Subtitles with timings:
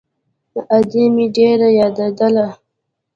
[0.77, 2.47] ادې مې ډېره يادېدله.